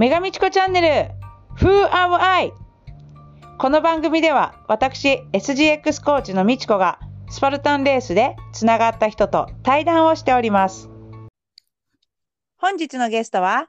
[0.00, 0.86] メガミチコチャンネル
[1.62, 2.54] Who am I?
[3.58, 10.88] この番組では私 SGX コーチのみちこがスパルタンレースでつながった人と対談をしております。
[12.56, 13.68] 本日のゲストは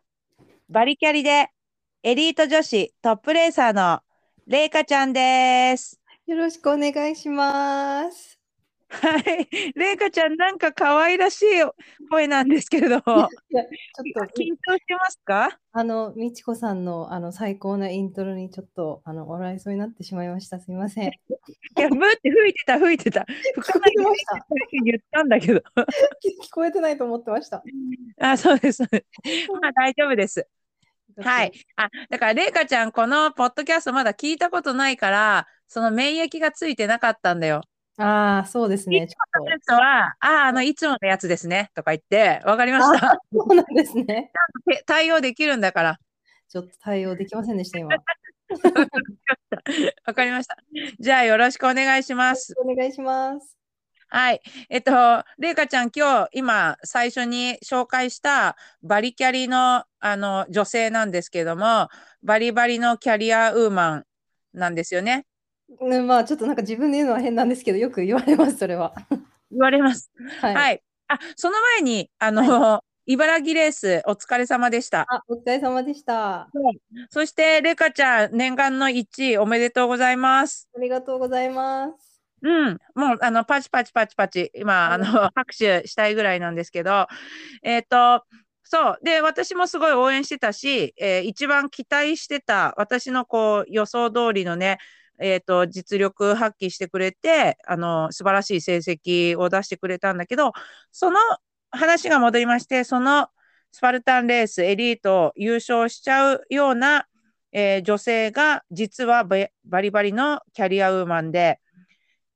[0.69, 1.49] バリキャリで
[2.01, 3.99] エリート女子トップレーサーの
[4.47, 5.99] レイカちゃんです。
[6.27, 8.30] よろしくお願いします。
[8.91, 9.47] はい。
[9.75, 11.45] レイカちゃんなんか可愛らしい
[12.09, 13.29] 声なんですけれどちょっと、
[14.37, 15.57] 緊張してますか？
[15.71, 20.59] あの、みちこさんの、あの、最高なイントロにちょっと、あの、笑いそうになってしまいました。
[20.59, 21.07] すみません。
[21.07, 21.11] い
[21.77, 23.25] や、ブーって吹いてた、吹いてた。
[23.55, 24.03] 吹かないで。
[24.83, 25.61] 言ったんだけど。
[26.43, 27.63] 聞こえてないと思ってました。
[28.19, 28.83] あ、そうです。
[29.61, 30.45] まあ大丈夫です。
[31.17, 31.51] はい。。
[31.75, 37.61] あ、だから、レイカちゃん、このポッドキャストまだ聞いたことないから、その免疫がついてなかったんだよ。
[37.97, 39.07] ああ、そうですね。
[39.07, 43.17] ちょっやつは、ああ、あの、いつものやつですね、とか言って、わかりました。
[43.17, 43.21] と。
[43.33, 44.31] そうなんですね。
[44.67, 45.99] て対応できるんだから。
[46.47, 47.95] ちょっと対応できませんでした、今。
[50.05, 50.57] わかりました。
[50.99, 52.53] じゃあ、よろしくお願いします。
[52.57, 53.57] お願いします。
[54.13, 54.41] はい。
[54.69, 61.87] えっと、レイカちゃん、今日、今、最初に紹介したバリキャリの、あの、女性なんですけども、
[62.21, 64.05] バリバリのキャリアウーマン
[64.53, 65.25] なんですよね。
[65.79, 68.93] ね、まあ、ちょっとなんか自分で言うのは変なんですけど、よく言われます、それは。
[69.51, 70.11] 言われます。
[70.39, 70.55] はい。
[70.55, 70.83] はい。
[71.07, 75.05] あ、その前に、あの、茨城レース、お疲れ様でした。
[75.09, 76.41] あ、お疲れ様でした。
[76.41, 76.49] あ
[77.09, 80.69] そして、レカちゃん、念願の1位、おめでとうございます。
[80.79, 82.21] りがとうございます。
[82.43, 85.05] うん、もう、あの、パチパチパチパチ、今、あの、
[85.35, 87.07] 拍手したいぐらいなんですけど、
[87.63, 88.23] えっと、
[88.63, 88.99] そう。
[89.03, 94.77] で、私もすごい応援してたし、えー一番期待してた、私のこう、予想通りのね、
[95.21, 100.53] えっと、実力発揮してくれて、あの、素晴らしい成績を出してくれたんだけど、
[100.91, 101.19] その
[101.71, 103.27] 話が戻りまして、その
[103.71, 107.07] スパルタンレース、エリート優勝しちゃうような、
[107.53, 111.59] えー女性が、実はババリバリのキャリアウーマンで、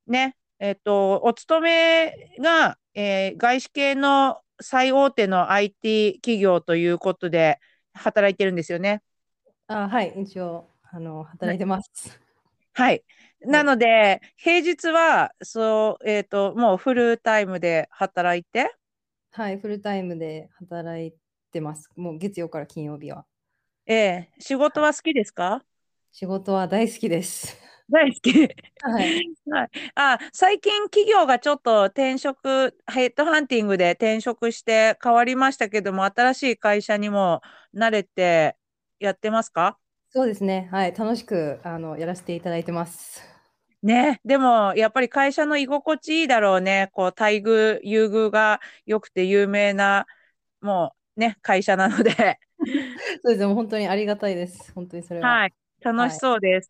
[0.07, 7.59] ね、えっと、お勤めが、えー外資系の最大手の IT 企業ということで
[7.93, 9.01] 働いてるんですよね。
[9.67, 10.13] あ、はい。
[10.21, 12.24] 一応、あの、働いてます。
[12.75, 13.03] はい。
[13.41, 18.75] なので、平日は、そう、えっと、もうフルタイムで働いて、
[19.31, 19.59] はい。
[19.59, 21.13] フルタイムで働い
[21.51, 21.89] てます。
[21.95, 23.27] もう月曜から金曜日は。
[23.87, 25.63] ええ仕事は好きですか？
[26.11, 27.55] 仕事は大好きです。
[27.89, 28.31] 大好き。
[28.81, 29.15] はい。
[29.49, 29.69] はい。
[29.95, 37.41] あ、最近企業がちょっと転職、ヘッドハンティングで転職して変わりましたけども、新しい会社にも
[37.75, 38.57] 慣れて
[38.99, 39.77] やってますか？
[40.15, 40.69] そうですね。
[40.71, 40.95] はい。
[40.95, 43.21] 楽しくあのやらせていただいてます。
[43.83, 46.89] ね、でもやっぱり会社の居心地いいだろうね。
[46.93, 50.05] こう待遇、優遇が良くて有名な、
[50.61, 52.39] もうね、会社なので、
[53.21, 53.45] そうですね。
[53.45, 54.71] もう本当にありがたいです。
[54.73, 55.27] 本当にそれは。
[55.27, 56.69] はい、楽しそうです。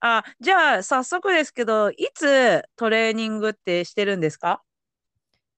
[0.00, 4.62] あ、じゃあ早速ですけど、いつトレーニングってしてるんですか？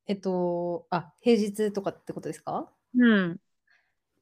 [0.07, 2.69] えっと、あ、平日とかってことですか？
[2.95, 3.41] うん。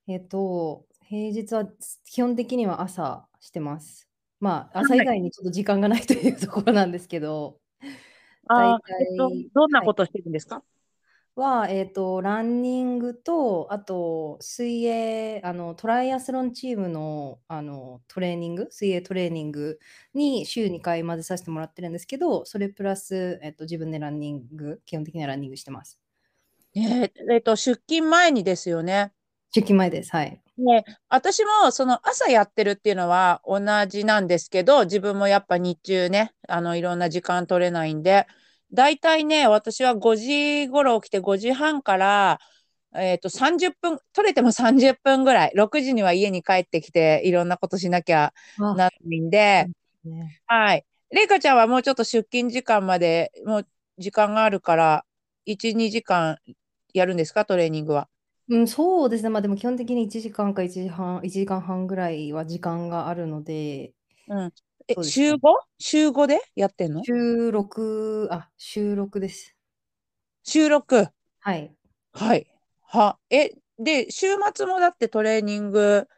[0.06, 1.64] えっと、平日は
[2.04, 4.08] 基本的には朝してます。
[4.40, 7.60] まあ、はい朝以外にちょっと時間がないというところなんですけど、
[8.48, 10.62] あ大体えっと、どんなはいことしてるんですか？
[11.36, 19.78] は、えっと、ランニングと、あと、水泳、あの、トライアスロンチームの、あの、トレーニング、水泳トレーニング
[20.14, 26.00] に週2回混ぜさせてもらってるんですけど、それプラス、えっと、自分でランニング、基本的にはランニングしてます。
[26.74, 29.12] えーえっと、出勤前にですよね。
[29.52, 30.10] 出勤前です。
[30.12, 30.40] はい。
[30.58, 38.26] ね、私もその朝やってるっていうのは同じなんですけど、自分もやっぱ日中ね、あのいろんな時間取れないんで、
[38.72, 42.40] だいたいね、私は5時頃起きて5時半から、
[42.94, 49.66] えっと、30分、取れても30分ぐらい、6時には家に帰ってきていろんなことしなきゃあならないんで、
[50.04, 50.84] ね、はい。
[51.10, 55.04] れいかちゃんはもうちょっと出勤時間まで、もう時間があるから、
[55.44, 56.38] 1、2時間
[56.92, 58.08] やるんですか、トレーニングは。
[58.50, 59.28] うん、そうですね。
[59.28, 63.92] まあでも基本的に1時間か1時半、1時間半ぐらいは時間があるので、
[64.28, 64.52] うん。
[64.88, 65.52] え、そうです週 5?
[65.52, 67.04] ね週5でやってんの？
[67.04, 69.54] 収録、あ、収録です。
[70.44, 71.08] 収録。
[71.40, 71.74] はい。
[72.12, 72.46] はい。
[72.82, 76.08] は、え、で、週末もだってトレーニング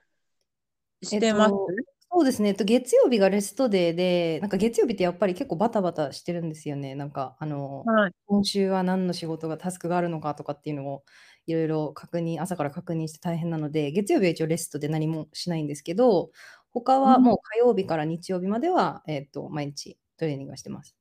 [1.02, 1.66] してます、えっと
[2.12, 2.48] そうですね。
[2.48, 6.96] えっと、月曜日がレストデーで、なんか月曜日ってやっぱり結構バタバタしてるんですよね。
[6.96, 8.12] なんか、あの、はい。
[8.26, 11.04] 今週は何の仕事が、タスクがあるのかとかっていうのを
[11.50, 16.30] いろいろ確認、朝から確認して大変なので、月曜日は一応レストで何もしないんですけど、
[16.70, 20.96] 他はうんもう火曜日から日曜日までは、えっと、毎日トレーニングはしてます。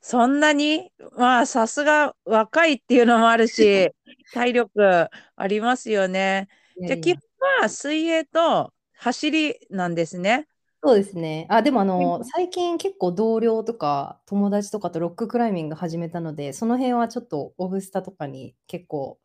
[0.00, 3.90] そんなに、まあ、さすが若いっていうのもあるし、
[4.30, 6.48] 体力ありますよね。
[6.86, 7.20] じゃあ、基本
[7.62, 10.48] は水泳と走りなんですね。
[10.82, 11.46] そうですね。
[11.50, 19.18] あ、でもあの、最近結構同僚とか友達とかとロッククライミング始めたので、その辺はちょっとオブスタとかに結構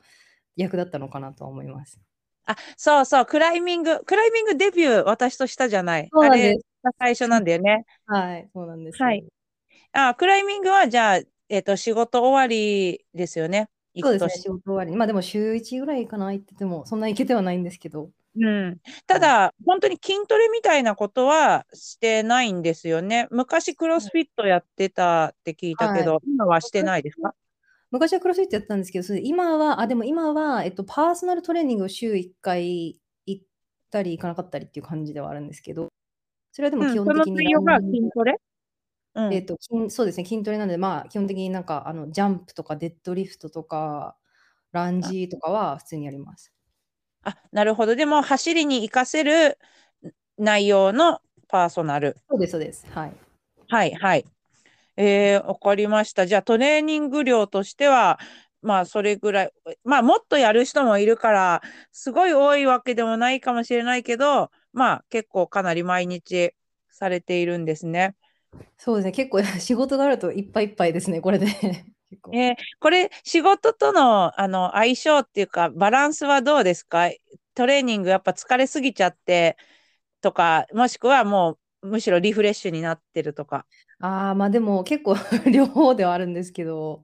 [0.55, 1.99] 役立ったのかなとは思います。
[2.45, 6.09] あ、そうそう、クライミング、クライミングデビュー私としたじゃない。
[6.11, 7.85] そうなんですあれが最初なんだよね。
[8.05, 9.01] はい、そうなんです。
[9.01, 9.25] はい。
[9.93, 11.19] あ、クライミングはじゃあ、
[11.49, 13.69] えっと、仕事終わりですよね。
[13.93, 14.97] 行そうですね、仕事終わりに。
[14.97, 18.09] まあでも週1ぐらいかな、行ってても、そんな行けてはないんですけど。
[18.35, 18.79] うん。
[19.05, 23.27] ただ、本当に筋トレみたいなことはしてないんですよね。
[23.29, 27.35] 昔クロスフィットやってたって聞いたけど、今はしてないですか？
[27.93, 33.43] 昔はクロスフィットやってたんですけど、今は、あ、でも今は、えっと、パーソナルトレーニングを週1回行っ
[33.91, 35.89] たり行かなかったりっていう感じではあるんですけど、
[36.51, 38.35] それはでも基本的に内容がランニング筋トレ？
[39.15, 39.33] うん。
[39.33, 44.17] えっと、筋そうですね、筋トレなんで、まあ、基本的になんか、あの、ジャンプとかデッドリフトとか、
[44.71, 46.51] ランジとかは普通にやります。
[47.23, 47.95] あ、なるほど。
[47.95, 49.59] でも、走りに活かせる
[50.39, 52.17] 内容のパーソナル。
[52.27, 52.87] そうです、そうです。
[52.89, 53.13] はい。
[53.67, 54.25] はい、はい。
[54.97, 56.27] えー、わかりました。
[56.27, 58.19] じゃあ、トレーニング量としては、
[58.61, 59.51] まあ、それぐらい、
[59.83, 61.61] まあ、もっとやる人もいるから、
[61.91, 66.53] すごい多いわけでもないかもしれないけど、まあ、結構かなり毎日
[66.89, 68.15] されているんですね。
[68.77, 71.47] そうですね、結構 仕事があるといっぱいいっぱいですね、これで。
[72.33, 77.09] えーこれ、仕事との、あの、相性っていうか、バランスはどうですか？
[77.55, 79.57] トレーニングやっぱ疲れすぎちゃって
[80.21, 83.65] とか、もしくはもう、むしろリフレッシュになってるとか。
[83.99, 85.15] ああ、ま、でも結構
[85.51, 87.03] 両方ではあるんですけど、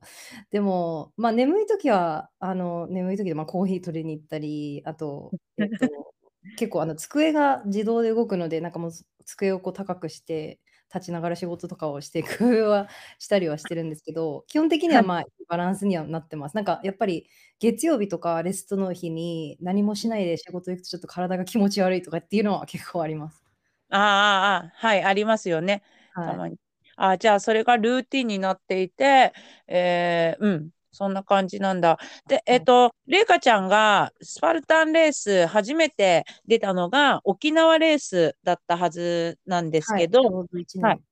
[0.51, 6.13] でも、ま、眠い時は、あの、眠い時で、ま、コーヒー取りに行ったり、あと、えっと、
[6.55, 8.91] 結構あの、机が自動で動くので、なんかもう、
[9.25, 10.59] 机をこう高くして、
[10.93, 12.89] 立ちながら仕事とかをして工夫は
[13.19, 16.55] したりはしてるんですけど、基本的には、まあ、バランスにはなってます。
[16.55, 17.27] なんかやっぱり
[17.59, 23.39] 月曜日とかレストの日に何もしないで仕事行くとちょっと体が気持ち悪いとかっていうのは結構あります。
[23.91, 25.83] ああ、ああ、はい、ありますよね。
[26.21, 26.35] たはい。
[26.35, 26.59] まに。
[27.01, 29.33] あじゃあ、それがルーティンになっていて、
[29.67, 31.97] えーうん、そんな感じなんだ。
[32.27, 41.03] で、えっと、レイカちゃんがスパルタンレース初めて出たのが沖縄レースだったはずなんですはい、けど、ちょうど1はい年。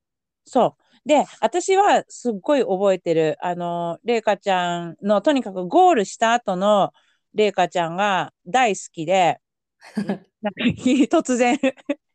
[0.46, 1.10] そう。
[1.10, 3.38] で、私はすっごい覚えてる。
[3.42, 6.94] あの、レイカちゃんの、とにかくゴールした後の
[7.34, 9.40] レイカちゃんが大好きで、
[10.02, 11.58] ん なんか突然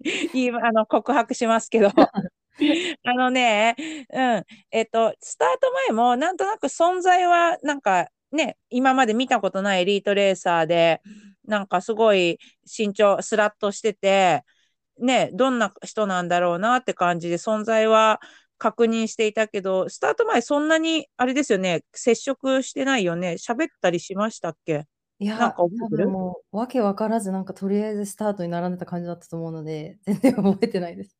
[0.34, 1.88] いいあの告白しますけど、
[3.04, 3.74] あのね、
[4.12, 11.02] うん、えっと、スタート前もなんとなく存在はなんかね、今まで見たことないエリートレーサーで、
[11.46, 14.42] なんかすごい身長スラッとしてて、
[14.98, 18.20] ね、どんな人なんだろうなって感じで存在は
[18.58, 23.32] 確認していたけど、スタート前そんなにあれですよね、接触してないよね。
[23.32, 24.74] 喋ったりしましたっけ？
[24.74, 24.84] なん
[25.18, 26.08] いや、か覚えてる？
[26.08, 31.16] もう、わけわからず、なんかとりあえずスタートに並んでた感じだったと思うので、全然覚えてないです。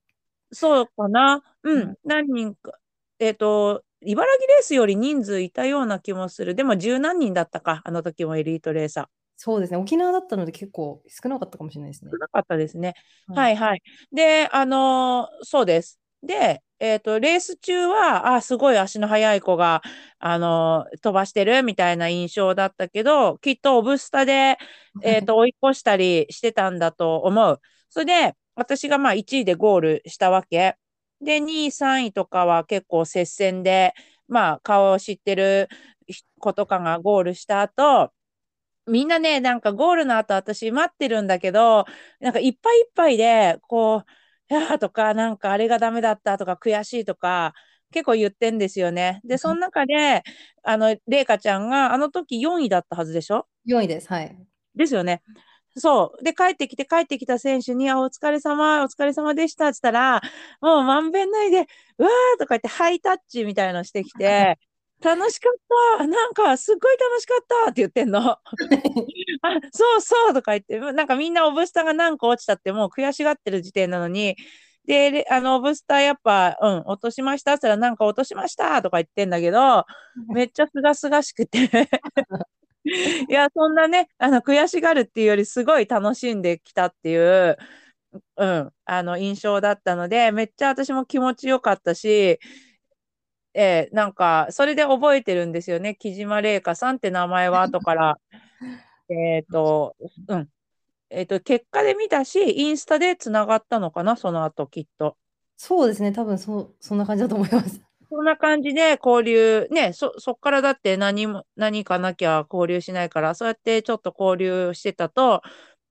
[0.53, 1.43] そうかな。
[1.63, 1.93] うはい。
[1.93, 1.97] ん。
[2.05, 2.73] 何人か。
[3.19, 6.55] えっと、茨城レースより人数いたような気もする。
[6.55, 7.81] でも十何人だったか。
[7.85, 9.07] あの時もエリートレーサー。
[9.37, 12.11] そうですね、沖縄だったので結構少なかったかもしれないですね。
[12.11, 12.95] 少なかったですね。
[13.27, 13.35] は。
[13.35, 13.83] はいいはい。
[14.13, 15.99] で、あのーそうです。
[16.23, 19.83] で、えっと、レース中は、あ、すごい足の速い子が、
[20.19, 24.59] あのー飛ばしてるみたいな印象だったけど、きっとオブスタで、
[25.01, 27.61] えっと、追い越したりしてたんだと思う。
[27.89, 30.77] それで、私がまあ1位でゴールしたわけ。
[31.21, 33.95] で、2位、3位とかは結構接戦で、
[34.29, 35.69] まあ、顔を知ってる
[36.39, 38.13] 子とかがゴールした後、
[38.87, 41.85] みんなね、なんかゴールの後私待ってるんだけど、
[42.21, 44.05] なんかいっぱいいっぱいで、こ
[44.51, 47.55] う、いやーとか、なんかあれがダメだったとか、悔しいとか、
[47.93, 49.21] 結構言ってんですよね。
[49.25, 50.23] で、その中で、
[50.65, 54.09] あの、レイカちゃんが、あの時4位だったはずでしょ？4位です。
[54.09, 54.37] はい。
[54.75, 55.23] ですよね。
[55.77, 56.25] そう。
[56.25, 60.21] で、帰ってきて、帰ってきた選手に、あ、お疲れ様、お疲れ様でしたって言ったら、
[60.61, 61.67] もうまんべんないで、
[61.99, 64.59] うわーとか言って、ハイタッチみたいのしてきて、
[65.03, 65.53] 楽しかっ
[65.99, 68.21] た、なんかすっごい楽しかったって言ってんの。
[68.33, 68.39] あ、
[69.73, 74.37] そうそうとか言って、なんかみんなオブスタが何個落ちたってもう悔しがってる時点なのに、
[74.87, 79.85] で、であの、オブスタやっぱ、うん、落としましたって言ったら、なんか落としましたとか言ってんだけど、
[80.29, 81.89] めっちゃすがすがしくて
[82.85, 87.57] いや、そんなね、あの、悔しがるっていうより、すごい楽しんできたっていう、
[88.37, 92.39] うん、あの、印象だったので、めっちゃ私も気持ちよかったし、
[93.55, 95.95] えーなんか、それで覚えてるんですよね。
[95.95, 98.19] 木島玲香さんって名前は後から、
[99.11, 99.95] えっと、
[100.29, 100.49] うん。
[101.11, 105.17] えっと、結果で見たし、インスタでつながったのかな、その後、きっと。
[105.57, 107.83] そうですね、多分そうそんな感じだと思います。
[108.13, 115.43] そんな感じで交流、ね、そ、そっからだって何も、何かなきゃ交流しないから、そうやってちょっと交流してたと、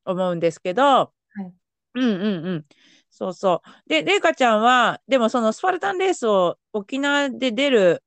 [0.05, 1.53] 思うんですけど、はい。
[1.95, 2.65] うんうんうん。
[3.11, 3.89] そうそう。
[3.89, 8.03] で、レイカちゃんは、でもそのスパルタンレースを沖縄で出る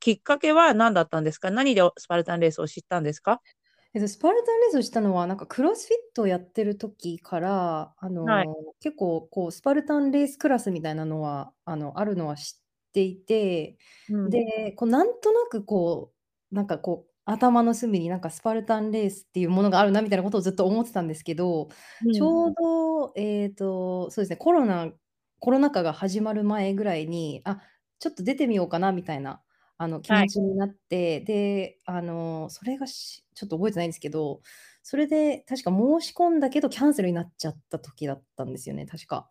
[0.00, 1.50] きっかけは何だったんですか？
[1.52, 3.40] 何でスパルタンレースを知ったんですか？
[3.94, 8.46] えっと、スパルタンレースをしたのは、なんかクロスフィットをやってる時から、あはい。
[8.46, 12.58] の、結構こうスパルタンレースクラスみたいなのは、あの、あるのは知
[13.00, 14.30] っていて、うん。
[14.30, 16.12] で、こうなんとなくこ
[16.52, 21.68] う、なんかこう、頭の隅になんかスパルタンレースっていうものがあるなみたいなことをずっと思ってたんですけど、
[22.00, 22.12] うん。
[22.12, 24.92] ちょうど、えっと、そうですね、コロナ
[25.40, 27.60] コロナ禍が始まる前ぐらいに、あ、
[27.98, 29.42] ちょっと出てみようかなみたいな、
[29.78, 30.26] あの、気はい。
[30.26, 34.40] 持ちになって、で、あの、それがしちょっと覚えてないんですけど、
[34.88, 39.28] それで確か申し込んだけどキャンセルになっちゃった時だったんですよね、確か。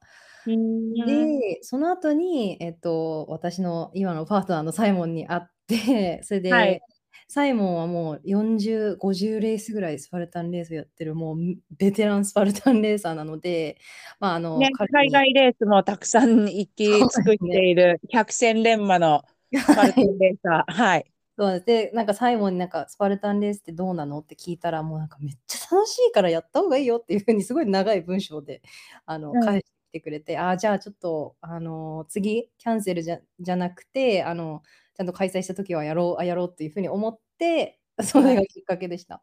[1.05, 6.77] で、その後に、えっと、私の今のパートナーのサイモンに会って、 それはい。
[6.77, 6.81] で、
[7.29, 13.77] サイモンはもう40、50レースぐらいスパルタンレースをやってる、もう、ん、ベテランスパルタンレーサーなので、
[14.19, 17.61] まあ、あの、ね、海外レースもたくさん行き尽くしですね。
[17.61, 19.23] ている百戦錬磨の
[19.63, 20.05] スパルタはい。
[20.05, 20.71] ンレーサー。
[20.71, 21.11] はい。
[21.37, 28.61] そうでなんか最後になんか「スパルタンレースってどうなの？」って聞いたら、もうなんか「めっちゃ楽しいからやった方がいいよ」っていう風にすごい長い文章で、
[29.05, 29.55] あの、うん。
[29.55, 34.61] 返してきてくれて、ああ、じゃあちょっと、あの、次キャンセルじゃじゃなくて、あの、
[34.95, 38.35] ちゃんと開催した時はやろうあ、やろうっていう風に思って、 そはい。
[38.35, 39.21] れがきっかけでした。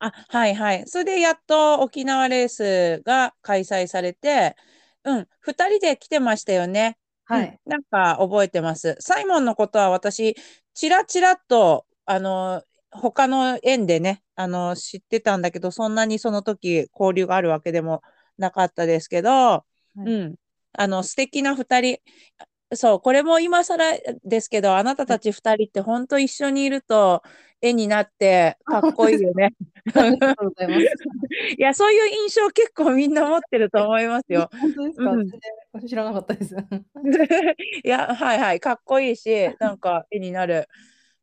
[0.00, 0.86] あ、はいはい。
[0.88, 4.56] それでやっと沖縄レースが開催されて、
[5.04, 6.98] うん、2人で来てましたよね。
[7.30, 7.60] うん、はい。
[7.66, 8.96] なんか覚えてます。
[9.00, 10.36] サイモンのことは私、
[10.74, 18.02] ちらちらっと、あの、他の園でね、あの、知ってたんだけど、そんなにその時交流があるわけでも
[18.38, 19.64] なかったですけど、は
[20.04, 20.10] い。
[20.10, 20.34] うん、
[20.72, 22.00] あの、素敵な2人。
[22.74, 23.84] そう、これも今更
[24.24, 25.16] ですけど、あなたはい。
[25.16, 27.22] たち2人って本当一緒にいると
[27.60, 28.82] 絵になってあ、かっ？
[28.92, 29.54] こいいよね。
[29.94, 30.88] ありがとうございます。
[31.58, 34.50] いや、そういう印象結構みんな持ってると思いますえ、よ。
[34.60, 35.10] ほんとですか？
[35.10, 35.32] 全うん。
[35.72, 36.56] 然知らなかったです。
[37.84, 40.68] いや、はいはい、かっこいいし、なんか絵になる。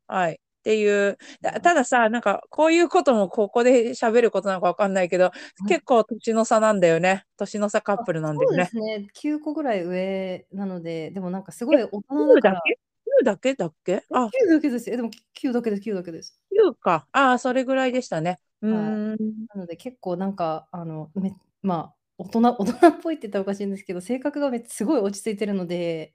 [0.07, 0.39] はい。
[0.59, 5.75] っていう、たたださ、なんかこういうこともここで喋ることなのかわかんないけど、はい。
[5.75, 7.25] 結構年の差なんだよね。
[7.37, 8.71] 年の差カッあ、プルなんだそうでよね。
[8.71, 12.55] すね、9個ぐらい上なので、でもなんかすえ、ごい大人だから。
[12.55, 13.91] 9だけ？9だけだっけ？
[13.93, 14.29] え、あ。
[14.31, 14.93] 9だけですよ。
[14.95, 16.33] え、でも9だけです9だけです。
[16.51, 17.07] 9か。
[17.11, 18.39] ああ、それぐらいでしたね。
[18.61, 19.11] うん。
[19.47, 26.13] なので結構なんか、あの、めまあ、大人大人っぽいって言ったらおかしいんですけど、性格がめすごい落ち着いてるので、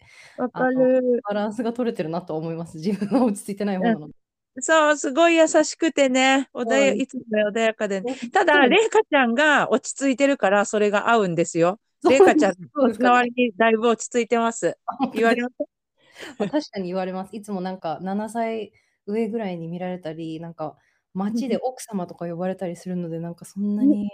[0.53, 1.25] かる。
[1.29, 2.79] バランスが取れてるなと思います。
[2.79, 3.99] 自分は落ち着いてない方うん。
[4.01, 4.11] なの。
[4.61, 6.99] そう、すごい優しくてね、おだそうなんです。
[6.99, 8.04] やいつも穏やかで。
[8.06, 8.80] え、ただ、そうなんです。
[8.80, 11.80] レイカちゃんが落ち着いてるから、それが合うんですよ。
[12.02, 12.18] そうです。
[12.18, 13.11] レイカちゃん、そうですかね。
[13.11, 14.78] 時の割にだいぶ落ち着いてます。
[15.12, 15.66] 言われません？
[16.38, 17.37] ま、確かに言われます。
[17.37, 18.73] いつもなんか7歳
[19.06, 20.76] 上ぐらいに見られたり、なんか
[21.14, 24.11] 街で奥様とか呼ばれたりするので、なんかそんなに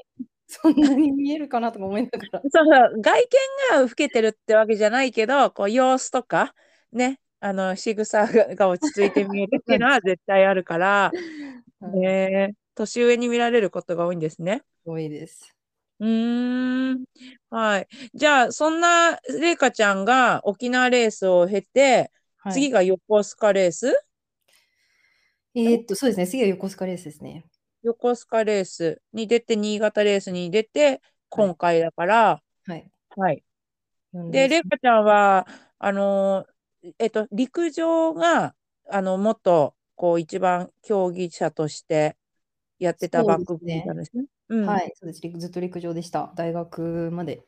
[0.47, 2.43] そんなに見えるかなとか思いながら。
[2.51, 3.29] そうそう、外見
[3.77, 6.55] が老けてるってわけじゃないけど、こう様子とか、
[6.93, 9.65] ね、あの仕草がが落ち着いて見えるっ。
[9.65, 11.11] ていうのは絶対あるから、
[12.75, 14.63] 年上に見られることが多いんですね。
[14.85, 15.55] 多いです。
[15.99, 17.05] うーん、
[17.51, 17.89] はい。
[18.15, 22.53] じゃあ、そんなレイカちゃんが沖縄レースを経て、はい。
[22.55, 23.93] 次が横須賀レース？
[25.55, 27.45] えっと、そうですね、次は横須賀レースですね。
[27.83, 31.01] 横須賀レースに出て、新潟レースに出て、はい。
[31.31, 32.91] 今回だからはい。
[33.17, 33.43] はい。
[34.13, 34.67] 4レーで、レス。
[34.67, 35.47] イカちゃんは、
[35.79, 36.47] あの、
[36.99, 38.55] えっと、陸上が、
[38.89, 42.17] あの、元、こう、一番競技者として
[42.79, 43.85] やってたバックグラウンドですね。
[43.87, 44.25] なんですね。
[44.49, 44.67] うん。
[44.67, 45.21] はい、そうです。
[45.39, 46.33] ずっと陸上でした。
[46.37, 47.43] 大学まで。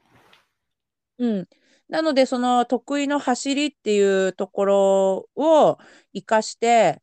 [1.19, 1.49] うん。
[1.89, 5.79] なので、その得意の走りっていうところを
[6.15, 7.01] 活かして、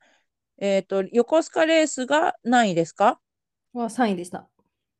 [0.57, 3.19] えっと、横須賀レースが何位ですか？
[3.73, 4.47] は、3位でした。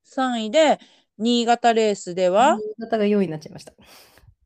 [0.04, 0.80] 3位で、
[1.18, 2.58] 新潟レースでは？
[2.58, 3.74] 新潟が4位になっちゃいました。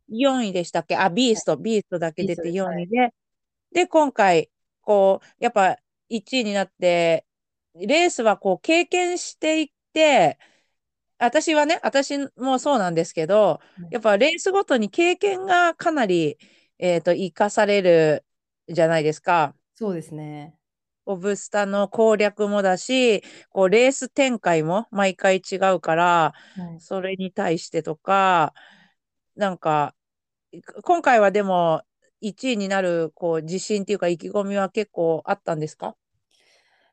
[0.10, 0.96] 4位でしたっけ？
[0.96, 1.36] あ、ビーはい。
[1.38, 2.64] ストビーストだけ出てビーストです。
[2.64, 2.76] はい。
[2.76, 3.14] 4位で、
[3.72, 4.50] で、今回、
[4.82, 5.78] こう、やっぱ
[6.10, 7.26] 1位になって、
[7.76, 10.38] レースはこう経験していって、
[11.18, 13.94] 私はね、私もそうなんですけど、はい。
[13.94, 16.38] やっぱレースごとに経験がかなり、
[16.80, 18.26] えっと、生かされる
[18.68, 19.56] じゃないですか。
[19.76, 20.56] そうですね。
[21.06, 26.80] オブスタの攻略もだし、こうレース展開も毎回違うから、はい。
[26.80, 28.54] それに対してとか、
[29.36, 29.96] なんか、
[30.84, 31.84] 今回はでも、
[32.22, 35.96] 1位になるこう自信っていうか意気込みは結構あったんですか？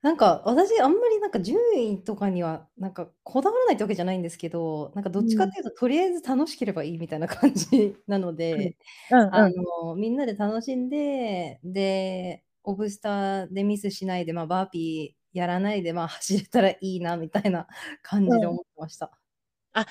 [0.02, 1.58] なんか、私あんまりなんか順
[1.92, 5.52] 位とかには、なんかこだわらないってわけじゃないんですけど、なんかどっちかっうん。
[5.52, 8.66] ていうと、とりあえず楽しければいいみたいな感じなのうん。
[8.66, 8.76] で、
[9.28, 9.66] あうんうん。
[9.88, 17.68] の、みんなで楽しんで、で、オブスタでミスしないで、ま、バーピーやらないで、まあ、走れたらいいなみたいな
[18.02, 19.20] 感じで思ってました。
[19.72, 19.86] あ、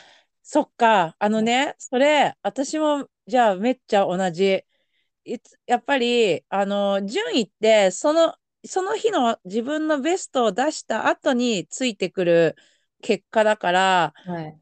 [0.51, 1.15] そっか。
[1.20, 4.65] あのね、それ、私も、じゃあ、めっちゃ同じ。
[5.24, 12.56] いつやっぱり、あの、順位って、その、その日の自分のベストを出した後についてくる
[13.03, 14.60] 結果だから、はい。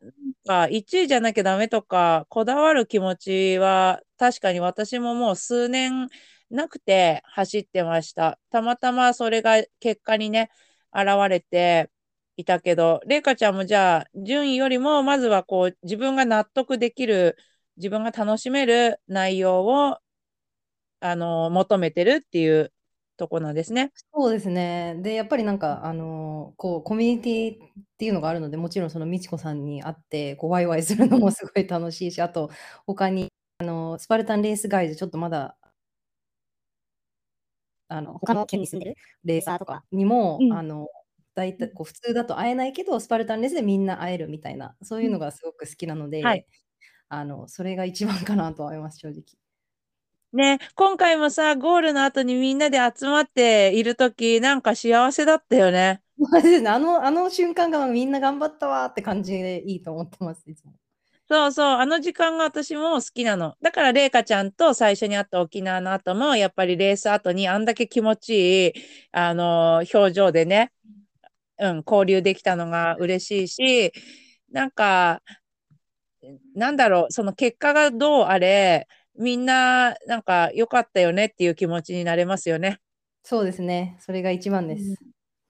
[0.49, 6.09] あ、1位じゃなきゃダメとか、こだわる気持ちは、確かに私ももう数年
[6.49, 8.39] なくて走ってました。
[8.51, 10.49] たまたまそれが結果にね、
[10.93, 11.89] 現れて
[12.37, 17.37] いたけど、れいかちゃんもじゃあ、順位よりも、まずはこう、自分が納得できる、
[17.77, 19.97] 自分が楽しめる内容を、
[20.99, 22.71] あの、求めてるっていう
[23.17, 23.91] とこなんですね。
[24.13, 24.95] そうですね。
[25.01, 32.49] で、やっぱりなんか、あのこう、コミュニティっていうのがあるので、もちろんそのみちこさんに会って、こう、ワイワイするのもすごい楽しいし、あと、
[32.85, 33.29] 他に、
[33.59, 35.57] あの、スパルタンレースガイズ、ちょっとまだ、
[37.89, 40.87] あの、他の県に住んでるレーサーとかにも、うんあの、
[41.37, 46.45] 大体こう普通だと会えないけど、スパルタンレースでみんな会えるみたいな、そういうのがすごく好きなので、はい
[47.09, 49.23] あの、それが一番かなと思います、正直。
[50.33, 56.01] ね、今回もさ、ゴールの後にみんなで集まっているとき、なんか幸せだったよ ね。
[56.67, 60.73] あの、あの瞬間がみんな頑張ったわーって感じでいいと思ってます、いつも。
[61.29, 63.55] そうそう、あの時間が私も好きなの。
[63.61, 68.73] だから、れいかちゃんと最初に会った沖縄の後も、やっぱりレース後にあんだけ気持ちいい、
[69.11, 70.71] あの、表情でね、
[71.59, 73.91] うん、交流できたのが嬉しいし、
[74.51, 75.21] なんか、
[76.55, 82.79] なんだろう、その結果がどうあれ、みんな、なんか良かったよねっていう気持ちになれますよね。
[83.23, 83.97] そうですね。
[83.99, 84.95] それが一番です。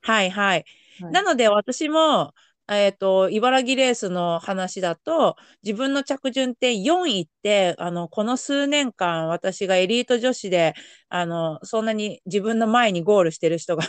[0.02, 0.66] はいはい。
[1.02, 2.34] はいなので私も、
[2.70, 10.74] えっと、茨城レースの話だと、自分の着順って4位って、あの、この数年間、私がエリート女子で、
[11.10, 13.84] あの、そんなに自分の前にゴールしてる人が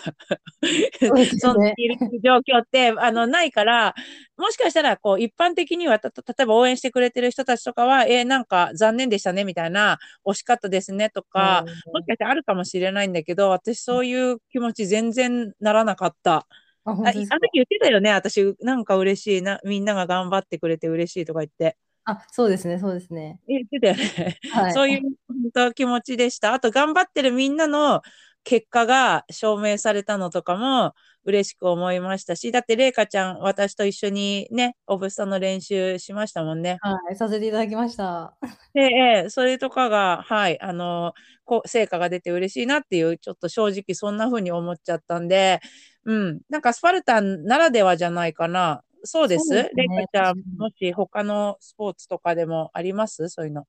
[1.40, 3.94] そんなねにいる状況って、あの、ないから、
[4.36, 16.46] もしかしたら、こう、一般的には、た例えば応援してくれてる人たちとかは、えーなんか残念でしたね、みたいな、惜しかったですね、とか、もしかしてあるかもしれないんだけど、私そういう気持ち全然ならなかった。
[16.90, 21.76] あ、の時言ってたよね、私、なんか嬉しいな、みんなが頑張ってくれて嬉しいとか言って。
[22.04, 23.38] あ、そうですね、そうですね。
[23.46, 24.38] 言ってたよね。
[24.50, 24.72] はい。
[24.72, 25.10] そういう本
[25.52, 26.54] 当気持ちでした。
[26.54, 28.00] あと、頑張ってるみんなの
[28.44, 36.78] 結果が証明されたのとかも嬉しく思いましたし、だって、れいかちゃん、私と一緒にね、オブスタの練習しましたもんね。
[36.80, 38.34] はい、させていただきました。
[38.72, 41.12] で、ええそれとかが、はい、あの、
[41.44, 45.60] こう、成果が出て嬉しいなっていう、ちょっと正直そんな風に思っちゃったんで、
[46.08, 48.82] うん、なんかスパルタンならではじゃないかな。
[49.04, 53.28] そうですそうですねれいかちゃん、もし他のスポーツとかでもあります？
[53.28, 53.66] そういうの。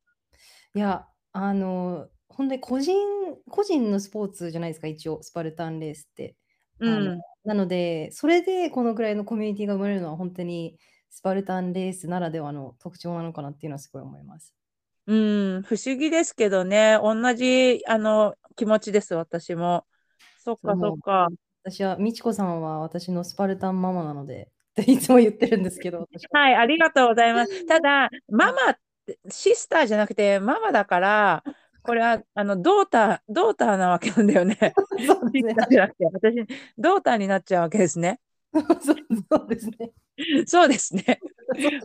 [0.73, 2.95] いや、あの、本当に個人、
[3.49, 6.36] 個人のスポーツじゃないですか、一応、スパルタンレースって。
[6.80, 7.19] うん。
[7.43, 10.78] なので、それでこのぐらいのコミュニティが生まれるのは、本当に
[11.10, 14.56] スパルタンレースならではの特徴なのかなっていうのはすごい思います。
[15.08, 15.13] う
[15.60, 19.86] ん、不思議ですけどね、同じ、あの、気持ちです、私も。
[20.38, 21.28] そっか、そっか。
[21.63, 24.50] 私は、美智子さんは私のスパルタンママなので、
[24.82, 27.65] っていつも言ってるんですけど、 私ははい、ありがとうございます。
[27.65, 28.78] ただ、ママ
[29.30, 31.43] シスターじゃなくて、ママだから、
[31.84, 34.58] これは、あの、ドーター、ドーターなわけなんだよね。
[36.13, 36.45] 私、
[36.78, 38.19] ドーターになっちゃうわけですね。
[39.30, 39.91] そうですね。
[40.45, 41.19] そうですね。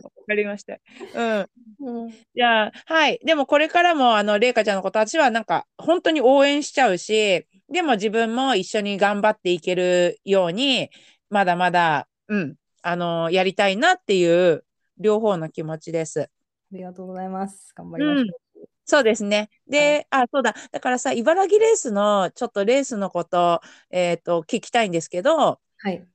[0.03, 0.77] わかりました。
[1.13, 1.49] うん。
[1.79, 3.19] うんじゃあ、はい。
[3.23, 10.89] でもこれからも、あの、れいかちゃんのこと、私はなんか、本当に応援しちゃうし、でも自分も一緒に頑張っていけるように、
[11.29, 14.63] まだまだ、うん、あの、やりたいなっていう、
[14.97, 16.21] 両方の気持ちです。
[16.21, 16.27] あ
[16.71, 17.73] りがとうございます。
[17.75, 18.67] 頑張りましょう。
[18.85, 19.49] そうですね。
[19.67, 20.55] で、あ、そうだ。
[20.71, 23.59] だからさ、茨城レースの、ちょっとレースのこと、
[23.89, 26.07] えっと、聞きたいんですけど、はい。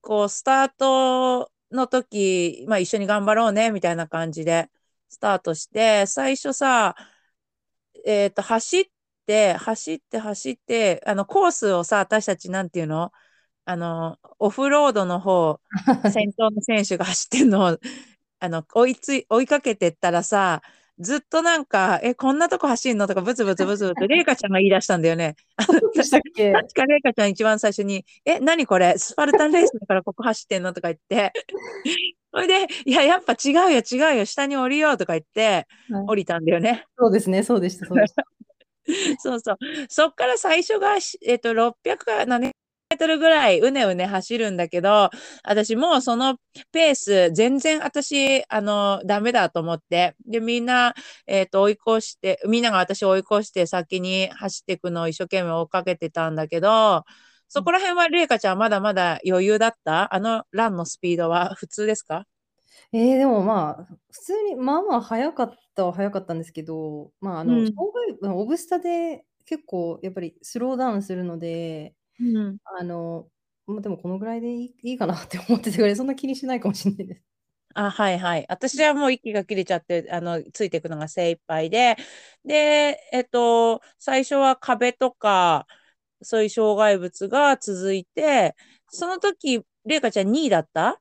[0.00, 4.68] こう、スタートの時、まあ一緒に頑張ろうね、みたいな感じで
[5.08, 6.96] スタートして、最初さ、
[8.04, 8.90] えっと、走って、
[9.58, 13.12] 走って、走って、あの、コースをさ、私たちなんていうの？
[13.64, 15.60] あの、オフロードの方、
[16.10, 17.78] 先頭の選手が走ってんのを、
[18.40, 20.62] あの、追いつい、追いかけてったらさ、
[20.98, 23.06] ずっとなんか、え、こんなとこ走んの？
[23.06, 25.36] とか、ブツブツブツブツ、レイカちゃんが言い出したんだよね。
[25.94, 26.50] でしたっけ？
[26.52, 28.96] 確かレイカちゃん一番最初に、え、何これ？
[28.96, 30.72] スパルタンレースだからここ走ってんの？
[30.72, 31.32] とか言って。
[32.32, 36.84] それで、いや、やっぱ違うよ、違うよ、下に降りようとか言って、はい降りたんだよね。
[36.98, 38.24] そうですね、そうでした、そうでした。
[39.20, 39.58] そうそう。
[39.88, 40.96] そっから最初が、
[41.26, 42.52] えっと、600から700
[42.90, 45.10] メートルぐらいうねうね走るんだけど、
[45.44, 46.36] 私もうその
[46.72, 50.14] ペース、全然私、あの、ダメだと思って。
[50.26, 50.94] で、みんな、
[51.26, 57.04] えっと、追い越して、みんなが私を追い越して先に走っていくのを一生懸命追っかけてたんだけど、
[57.48, 60.14] そこら辺は、れいかちゃんまだまだ余裕だった？
[60.14, 62.24] あのランのスピードは普通ですか？
[62.92, 67.78] えー、でもまあ、普通に、まあまあ早かったは早かったんですけど、まあ、あの、障うん。
[68.20, 72.58] 害オブスタで結構やっぱりスローダウンするので、うん。
[72.64, 73.30] あの、
[73.66, 77.22] ま、でもこのぐらいでいいいいかなって思っててそんな気にしないかもしんないです。
[77.74, 78.46] あ、はいはい。
[78.48, 81.96] 私はもう息が切れちゃって、あの、ついていくのが精一杯で、
[82.44, 85.66] で、えっと、最初は壁とか、
[86.22, 88.56] そういう障害物が続いて、
[88.88, 91.00] その時、れいかちゃん2位だった？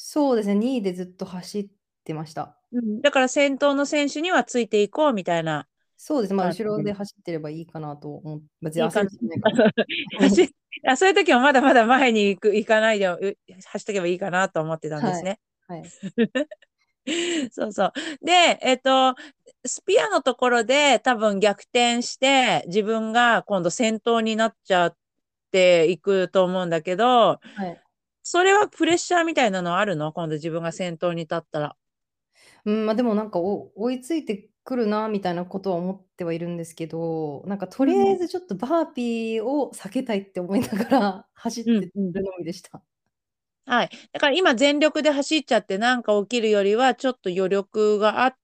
[0.00, 1.68] そうですね、2位でずっと走っ
[2.04, 2.56] てました。
[2.72, 6.64] うん、だから先頭の選手にはついていこうみたいなそうです、ま、感じで。
[6.64, 9.18] 後ろで走ってればいいかなと思別に焦るい
[10.86, 15.16] あ、そういう時はまだまだ前に行く行かないで、う走っとけばいいかなと思ってたんではい。
[15.16, 15.40] すね。
[15.66, 15.82] はい。
[17.50, 17.92] そうそう。
[18.22, 19.16] で、えっと、
[19.64, 24.96] スピアのところで多分逆転して、自分が今度先頭になっちゃっ
[25.50, 27.82] ていくと思うんだけど、はい。
[28.30, 30.12] それはプレッシャーみたいなのはあるの？
[30.12, 31.76] 今度自分が先頭に立ったら。
[32.66, 38.18] うん、ま、でもなんか、お追いついてくるなみたいなことは思ってはいるんですけど、なんかとりあえうん。
[38.18, 42.12] ずちょっとバーピーを避けたいって思いながら走ってうんうん。
[42.12, 42.82] るのみでした。
[43.64, 43.90] はい。
[44.12, 48.34] だから今全力で走っちゃってなんか起きるよりは、ちょっと余力があっ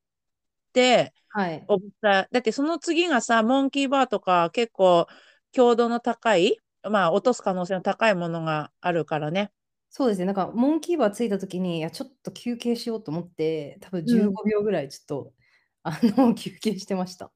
[0.72, 1.66] て、はい。
[2.00, 5.08] だってその次がさ、モンキーバーとか結構
[5.52, 6.56] 強度の高い、
[6.88, 9.50] まあ、落とす可能性の高いものがあるからね。
[9.96, 14.34] そうですね、なんかモンキーバー着いた時に、いやちょっと休憩しようと思って、多分じゅううん。
[14.34, 15.32] ごびょうぐらいちょっと、
[15.84, 17.30] あの、休憩してました。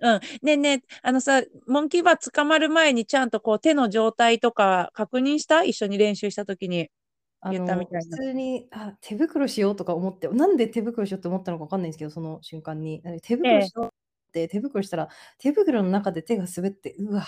[0.00, 0.20] うん。
[0.42, 5.62] ねえねえ、あのさ、モンキーバー捕まる前にちゃんとこう手の状態とか確認した？
[5.62, 6.90] 一緒に練習した時に
[7.48, 8.18] 言ったみあの、普たいな。
[8.26, 13.02] 通に、あ、手袋しようとか思って、なんで手袋しようって思ったのか分かんないんですけど、その瞬間に。
[13.04, 13.58] え、手ええ。
[13.58, 13.90] 袋しようっ
[14.32, 17.26] て手袋したら、手袋の中で手が滑って、うわ、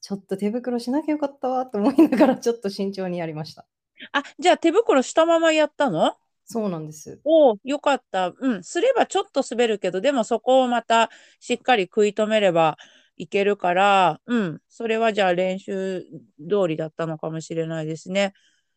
[0.00, 3.66] ちょっと手袋しなきゃよかったわと思いながらちょっと慎重にやりました。
[4.12, 6.14] あ、じゃあ手袋したままやったの？
[6.44, 7.20] そうなんです。
[7.24, 8.32] おお、良かった。
[8.38, 12.78] うん、すればちょっと滑るけど、でもそこをまたしっかり食い止めれば
[13.16, 16.02] いけるから、うん、それはじゃあ練習
[16.48, 18.22] 通りだったのかもしれないですね。
[18.22, 18.32] はい。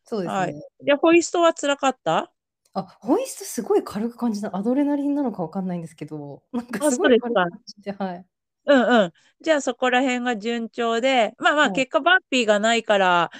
[0.06, 0.62] そうですね。
[0.86, 2.32] で、ホイストは辛かった？
[2.74, 4.56] あ、ホイストすごい軽く感じた。
[4.56, 7.36] アドレナリンなのか分かんないんですけど、なんかあ、すごい軽く。
[7.36, 8.26] 感じて、はい。
[8.66, 9.14] うんうん。
[9.42, 11.74] じゃあそこら辺が順調で、まあまあはい。
[11.76, 13.32] 結果バッピーがないから、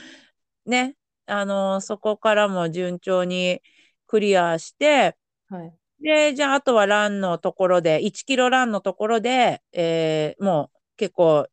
[0.66, 0.96] ね、
[1.30, 3.62] あの、そこからも順調に
[4.08, 5.18] クリアして、
[5.50, 5.74] はい。
[6.02, 11.48] で、じゃああとはランのところで、1キロランのところで、ええ、もう結構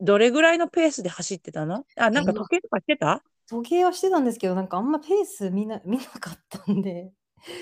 [0.00, 1.86] どれぐらいのペースで走ってたの？
[1.96, 2.34] あ、なんかええ。
[2.34, 3.22] 時計とかしてた？
[3.48, 7.12] 時計はしてたんですけど、なんかあんまペース見な見なかったんで。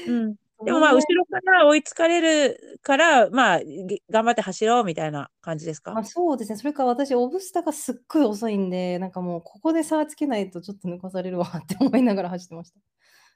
[0.05, 0.37] うん。
[0.65, 5.93] でも、ま、どのぐらい後ろから追いつかれるから、まあ、ぎ頑張って走ろうみたいな感じですか？
[5.93, 12.79] ま、そうですね、それか私オブスタがすっごい遅いんで、なんかもうここで差つけないとちょっと抜かされるわって思いながら走ってました。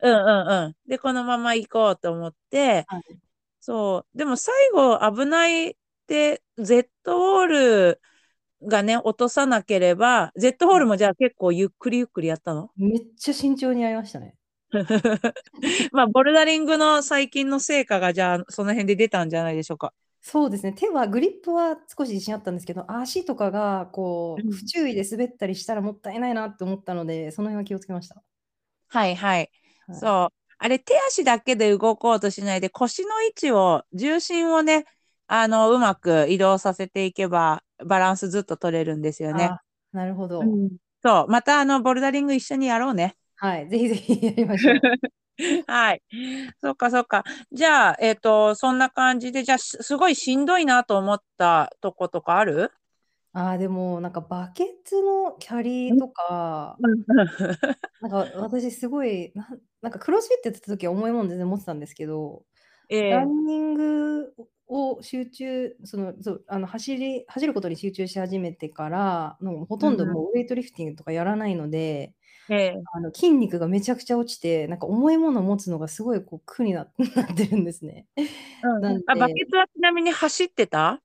[0.03, 0.75] うんうんうん。
[0.89, 3.03] で、このまま行こうと思って、はい。
[3.61, 5.75] そう、でも最後危ないっ
[6.07, 8.01] て、ゼットウォール
[8.65, 10.81] がね、落とさなければ、ゼットウォーはい。
[10.81, 12.71] ルもじゃあ結構ゆっくりゆっくりやったの？
[12.77, 14.37] めっちゃ慎重にやりましたね。
[15.93, 19.93] ま、ボルダリングの最近の成果がじゃあ、その辺で出たんじゃないでしょうか。
[20.21, 24.71] そうですね、手はグリップは少し自信あったんですけど、足とかがこう不うん。
[24.73, 28.23] 注意で滑ったりしたらもったいないなって思ったので、その辺は気をつけました。
[28.89, 29.51] はいはい。
[29.87, 30.09] はい。
[30.09, 30.35] そう。
[30.59, 34.85] あれ、手足だけで動こうとしないで、腰の位置を、重心をね、
[35.27, 39.57] あの、うまく移動させていけば、バランスずっと取れるんですよね。
[39.57, 40.61] あ、なるほど。
[40.65, 40.79] うん。
[41.03, 43.17] そう、またあの、ボルダリング一緒にやろうね。
[43.37, 44.89] はい、ぜひぜひやりましょう。
[45.67, 46.03] はい。
[46.63, 47.25] そっかそっか。
[47.53, 52.73] じゃあ、えっと、そんな感じで、じゃあ、すすごいしんどいなと思ったとことかある？
[53.33, 55.97] ああ、でも、なんかバケツのキャリうん。
[55.97, 56.81] ーとか。
[58.01, 62.45] なんか私すごい、なんなんかクロスフィットやってた時は重いもん全然持ってたんですけど、
[62.89, 63.05] ええ。
[63.09, 64.35] ランニング
[64.69, 70.07] を集中その、そう、あの、走り走ることに集中し始めてから、もうほとんど。
[70.07, 72.15] もうウェイトリフティングとかやらないので、
[72.51, 72.83] ええ。
[72.93, 78.07] あの、筋肉がめちゃくちゃ落ちて、なんか重いものを持つのがすごいこう苦にな なってるんですね。
[78.63, 79.03] うん。
[79.07, 81.01] あ、バなんでケツはちなみに走ってた？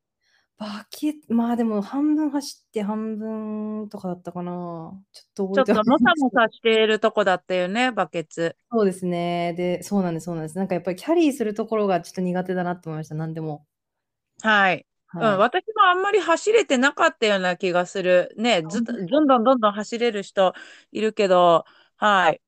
[0.57, 4.51] バケまあ、でも半分走って半分とかだったかな。
[5.13, 6.29] ちょっと覚えてはちょっともないんですけど。
[6.29, 8.55] さもさしているとこだったよね、バケツ。
[8.71, 9.53] そうですね。
[9.55, 10.57] で、そうなんですそうなんです。
[10.57, 13.65] なんかやっぱりキャリーするところがちょっと苦手だなと思いました、なんでも。
[14.41, 14.85] はい。
[15.15, 15.37] うん、はい。
[15.37, 18.33] 私もあんまり走れてなかったような気がする。
[18.37, 18.83] ね、ず？
[18.83, 20.53] どんどんどんどん走れる人
[20.91, 21.65] いるけど、
[21.97, 22.41] はい。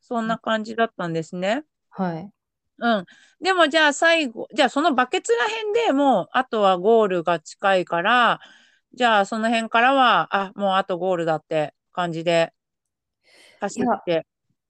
[0.00, 0.28] そんうん。
[0.28, 1.64] な感じだったんですね。
[1.90, 2.30] はい。
[2.78, 3.04] うん。
[3.40, 8.40] でもじゃあ最後じゃあそのバケツら辺でもう、あとはゴールが近いから、
[8.94, 12.52] じゃあその辺からは、あ、もうあとゴールだって感じで
[13.60, 14.26] 走って。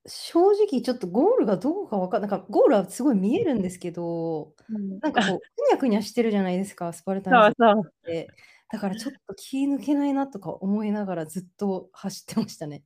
[0.07, 7.83] 正直ちょっとゴールがどうかわかんなんかゴールはすごい見えるんですけど、うんなんかこう、くにゃくにゃしてるじゃないですか、スパルタンそうレースそう。
[7.89, 8.29] って。
[8.71, 12.83] だからちょっと気抜けないなとか思いながらずっと走ってましたね。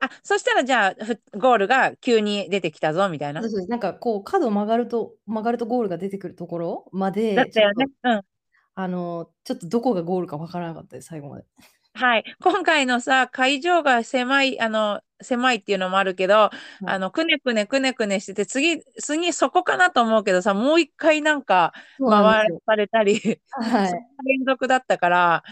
[0.00, 3.50] あ、そしたらじゃあ、ふゴールが急に出てきたぞみたいなそう。
[3.50, 7.86] そうなんかこう角曲がると曲がるとゴールが出てくるところまだっで、たよね。
[8.04, 8.22] うん。
[8.74, 11.44] あの、ちょっとどこがゴールかわからなかったです、最後まで。
[11.94, 12.24] はい。
[12.40, 16.50] 今回のさ、会場が狭い、あの、狭いっていうのもあるけど、
[16.84, 22.48] あの、くねくねくねくねしてて、次、次そこかなと思うけどさ、もう一回なんか回。
[22.66, 23.92] されたり、はい。
[24.26, 25.42] 連続だったから、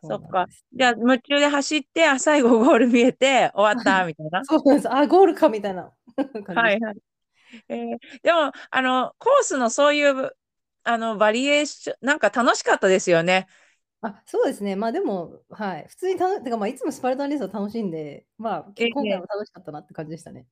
[0.00, 0.46] そそっか。
[0.74, 4.42] じゃあ、夢中で走って、あ、最後ゴール見えて、終わった、みたいな。
[4.44, 4.92] そうなんです。
[4.92, 5.92] あ、ゴールかみたいな。
[6.54, 6.96] はいはい。
[7.68, 10.32] えーでも、あの、コースのそういう、
[10.84, 13.46] あの、バリエーション、なんか楽しかったですよね。
[14.02, 14.74] あ、そうですね。
[14.74, 15.86] まあでも、はい。
[15.88, 20.46] 普通に楽てかまあいつもスパルタンレースは楽しいんで、まあ、え今回えも楽しかったなって感じでしたね。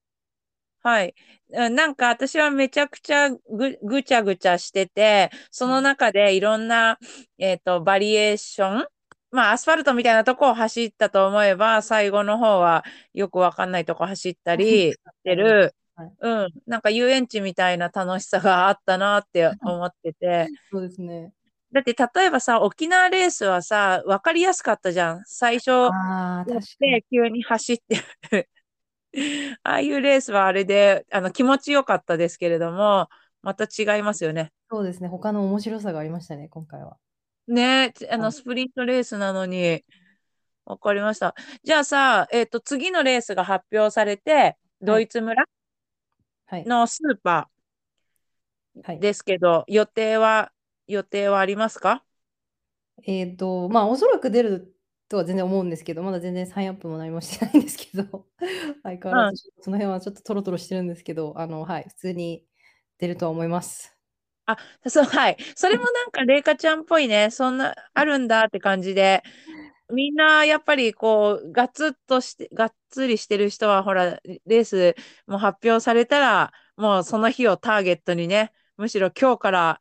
[0.82, 1.14] はい。
[1.50, 3.38] うんなんか私はめちゃくちゃぐ、
[3.82, 6.98] ぐちゃぐちゃしてて、その中でいろんな、
[7.38, 8.86] えっと、バリエーション、
[9.30, 16.12] まあ、アスファルトみたいなとこを走ったと思えば、最後の方はよくわかんないとこ走った りしてる、 はい。
[16.20, 20.48] うん、なんか遊園地みたいな楽しさがあったなって 思ってて。
[20.70, 21.32] そうですね。
[21.72, 25.22] だって例えばさ、沖縄レースはさ、わかりやすかったじゃん。
[25.26, 26.62] 最初やああ、っ。
[26.80, 27.96] て急に走って
[28.32, 28.48] る。
[29.62, 33.08] ああいうレースはあれで、あの気持ちよかったですけれども、
[33.42, 34.52] また違いますよね。
[34.70, 35.08] そうですね。
[35.08, 36.96] 他の面白さがありましたね、今回は。
[37.48, 38.32] ねえ、あのはい。
[38.32, 39.84] スプリントレースなのに、
[40.66, 41.34] わかりました。
[41.64, 44.92] じゃあさ、えっと、次のレースが発表されて、はい。
[44.92, 45.44] ドイツ村
[46.46, 46.70] はい。
[46.70, 47.60] のスーパー
[48.82, 49.02] はい。
[49.02, 50.52] ですけど、予定は、
[50.90, 52.04] 予定はありますか？
[53.04, 54.74] えっと、まあ、おそらく出る
[55.08, 58.26] とは全然思うんですけど、まだ全然サインアップも何もしてないんですけど、
[58.82, 59.30] 相変わうん。
[59.30, 62.44] らずその辺はちょっとトロトロしてるんですけど、あの、はい、普通に
[62.98, 63.96] 出るとは思います。
[64.46, 64.56] あ、
[64.88, 65.36] そう、はい。
[65.54, 67.30] それもなんか、レイカちゃんっぽいね。
[67.30, 69.22] そんな、あるんだって感じで。
[69.92, 79.80] みんな、やっぱり、こう、ガツッとして、がっつりしてる人は、ほら、レースも発表されたら、もうその日をターゲットにね、むしろ今日から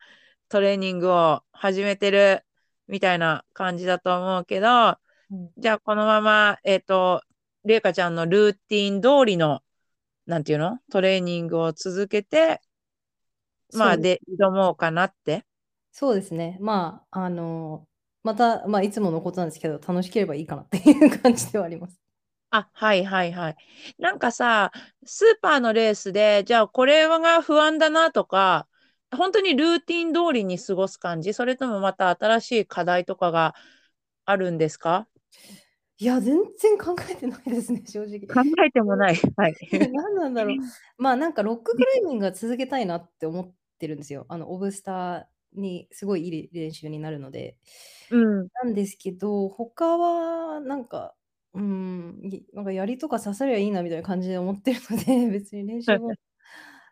[0.50, 2.44] トレーニングを始めてる
[2.88, 4.98] みたいな感じだと思うけど、
[5.32, 5.50] うん。
[5.58, 7.22] じゃあ、このまま、えっと、
[7.64, 9.62] レイカちゃんのルーティン通りの、
[10.26, 10.80] なんていうの？
[10.92, 12.62] トレーニングを続けて、
[13.74, 15.46] まあ、で挑もうかなって？
[15.92, 16.58] そうですね。
[16.62, 17.86] まあ、あの、
[18.24, 22.00] また、まあ、いつものことなんですけど、楽しければいいかなっていう感じではあります。
[22.52, 23.56] あ、はいはいはい。
[23.98, 24.72] なんかさ、
[25.06, 28.68] スーパーのレースで、じゃあこれが不安だなとか、
[29.16, 31.34] 本当にルーティン通りに過ごす感じ？
[31.34, 33.56] それともまた新しい課題とかが
[34.26, 35.08] あるんですか？
[35.98, 38.20] いや、全然考えてないですね、 正直。
[38.22, 39.16] 考えてもない。
[39.36, 39.56] はい。
[39.72, 40.56] 何なんだろう。
[40.98, 44.26] まあ、なんかロッククライミングは続けたいなって思ってるんですよ。
[44.30, 47.58] あの、オブスターにすごいいい練習になるので。
[48.12, 48.50] うん。
[48.64, 51.16] なんですけど、他はなんか、
[51.54, 56.14] うーん、いなんか槍とか刺さりゃいいなみたいな感じで思ってるので、 別に練習も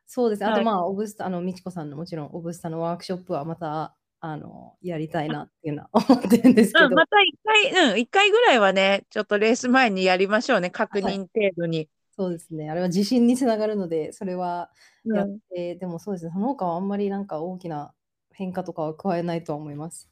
[0.10, 0.46] そうですね。
[0.48, 0.62] あはい。
[0.62, 6.96] とまあ、オブスタあの、みちこさんのもちろんオブスタのワークショップはまた、あの、やりたいなっていうのは 思ってるんですけうん、ど。
[6.96, 10.70] また一回、うん、一回ぐらいはね、ちょっとレース前にやりましょうね。
[10.70, 11.16] 確はい。
[11.16, 11.90] 認程度に。
[12.12, 12.70] そうですね。
[12.72, 14.72] あれは自信につながるので、それは
[15.12, 15.40] やっうん。
[15.52, 17.94] て、でもそうですね、その他はあんまりなんか大きな
[18.32, 20.10] 変化とかは加えないとは思います。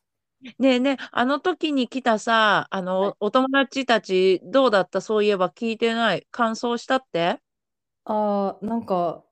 [0.59, 3.11] ねえねえ、あの時に来たさ、あはい。
[3.11, 5.01] の、お友達たちどうだった？
[5.01, 6.27] そういえば聞いてない。
[6.31, 7.41] 感想したって？
[8.07, 9.23] ああ、なんか、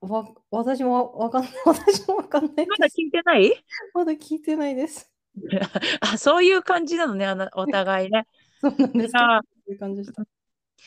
[0.00, 2.66] わ私もわかん 私もわかんない。
[2.66, 3.64] まだ聞いてない？
[3.94, 5.10] まだ聞いてないです。
[6.00, 8.26] あ、そういう感じなのね、あの、お互いね。
[8.60, 9.12] そうなんです。
[9.12, 10.22] 結構あそういう感じでした。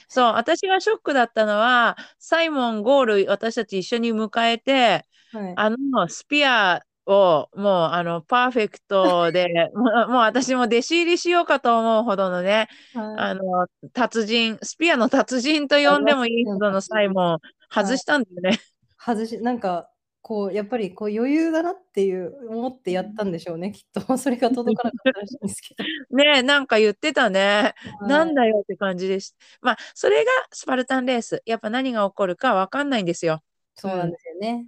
[0.08, 5.54] そう、私がショックだったのは、サイモンゴール、私たち一緒に迎えて、はい。
[5.56, 13.16] あの、スピアを、もう、あの、パーフェクトで、もう、もう私も弟子入りしようかと思うほどのね、はい。
[13.18, 17.40] あの、達人、スピアの達人と呼んでもいいほどのサイモン、
[17.72, 18.60] 外したんだよね。
[19.00, 24.02] 外し、なんか、こう、やっぱりこう余裕だなっていう思ってやったんでしょうね、きっと。
[24.18, 25.86] それが届かなかったらしいんですけど。
[26.12, 27.74] ねえ、なんか言ってたね。
[28.04, 28.32] なはい。
[28.32, 29.36] んだよって感じです。
[29.62, 31.42] まあ、それがスパルタンレース。
[31.46, 33.44] やっぱ何が起こるかわかんないんですよ。
[33.86, 34.12] うそうなんん。
[34.12, 34.66] ですよね。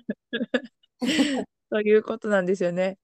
[1.69, 2.97] ということなんですよね。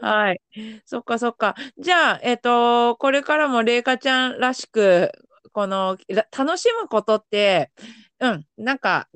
[0.00, 0.40] はい。
[0.84, 1.54] そっかそっか。
[1.78, 5.12] じゃあ、えっと、これからもレイカちゃんらしく、
[5.52, 7.72] この、ら楽しむことって、
[8.20, 9.08] うん、なんか、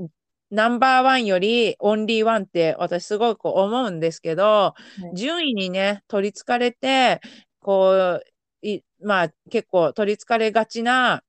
[0.57, 4.75] ナンバーワンよりオンリーワンって私すごく思うんですけど、は
[5.12, 5.16] い。
[5.16, 7.21] 順位にね、取りつかれて、
[7.61, 8.23] こう、
[8.62, 11.23] いまあ結構取りつかれがちな、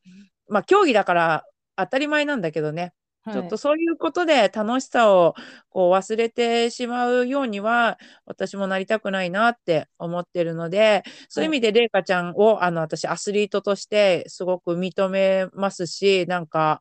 [0.48, 1.44] まあ競技だから
[1.76, 2.94] 当たり前なんだけどね。
[3.32, 5.36] ちょっとそういうことで楽しさを
[5.70, 16.80] こう忘れてしまうようには私もなりたくないなって思ってるのでそういう意味で麗華ちゃんをあの私アスリートとしてすごく認めますしなんか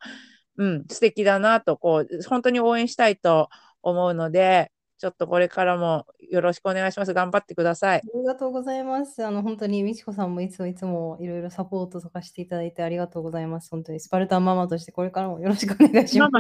[0.56, 3.48] うん素敵だなとこう本当に応援したいと
[3.82, 7.12] 思うのでちょっとこれからもよろしくお願いします。
[7.12, 7.98] 頑張ってください。
[7.98, 9.24] ありがとうございます。
[9.24, 13.68] あの本当に美智子さんもいつもいつもいろいろサポートとかしていただいてありがとうございます。
[13.70, 16.32] 本当にスパルタンママとしてこれからもよろしくお願いします。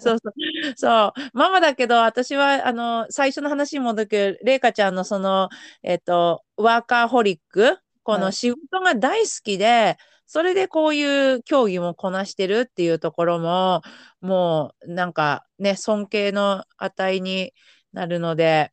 [0.00, 0.32] そうそう。
[0.76, 1.12] そう。
[1.34, 5.50] ママだけど、私は、あの、最初の話に戻るけど、麗華ちゃんのその、
[5.82, 9.96] えっ、と、ワーカーホリック、この仕事が大好きで、はい、
[10.28, 13.80] それでこういう競技もこなしてるっていうところも、
[14.20, 17.54] もう、なんかね、尊敬の値に
[17.94, 18.70] なるので、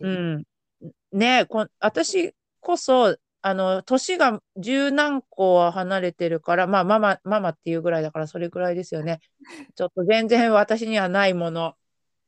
[0.00, 0.44] うん。
[1.12, 9.20] ねこ私こそ、あの、年が十何個は離れてるから、まあ、ママ、ママっていうぐらいだから、それぐらいですよね。
[9.74, 11.76] ちょっと全然私にはないもの、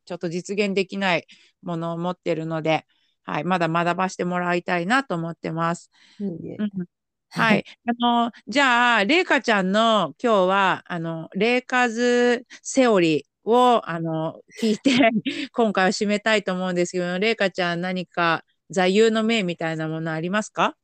[0.06, 1.26] ちょっと実現できない
[1.61, 2.87] ものを持ってるので、
[3.24, 5.90] はい、まだ学ばしてもらいたいなと思ってます。
[6.18, 6.38] うん、
[7.35, 7.64] はい。
[7.87, 7.92] あ
[8.27, 14.90] の、じゃあ、レイカちゃんの今日は、あの、レイカズセオリーを、あの、聞いて、
[15.53, 20.77] 今回は締めたいと思うんですけど、レイカちゃん何か座右の銘みたいなものありますか？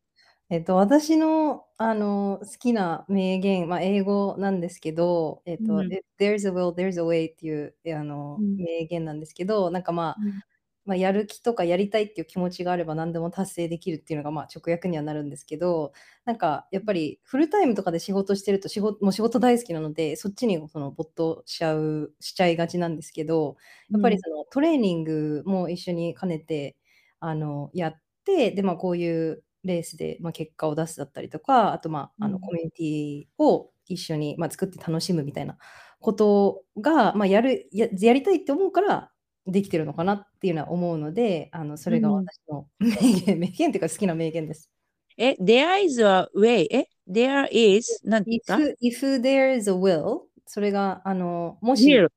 [0.50, 5.98] えっと、私の、あの、好きな名言、まあ、英語なんですけど、えっと、うん。
[6.18, 8.56] there's a will, there's a way っていう、あの、うん。
[8.56, 10.42] 名言なんですけど、なんか、まあ、うん。
[10.88, 15.92] まあ、やる気とかやりたいっていう気持ちがあれば何でも達成できるっていうのが、まあ、直訳にはなるんですけど、
[16.24, 23.56] なんか、やっぱりフルタイムとかで仕事してると、仕事もう仕事大好きなので、そっちにその没頭しちゃうしちゃいがちなんですけど、
[23.92, 26.78] やっぱりそのトレーニングも一緒に兼ねて、
[27.20, 35.58] あの、やって、で、まあ、こういうレースで、まあ、結果を出すだったりとか、あと、まあ、あのコミュニティを一緒に、まあ、作って楽しむみたいな
[36.00, 39.10] ことが、まあ、やるややりたいって思うから
[39.50, 44.70] できてるのかなっていうのは思うので、あのそれが私の名言、名言っていうか好きな名言です。
[45.16, 46.66] え、there is a way.
[46.70, 52.08] え、there is なんて言った if, if there is a will それが、あの、もし、will,